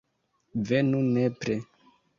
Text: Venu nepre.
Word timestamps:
Venu 0.69 1.05
nepre. 1.13 1.61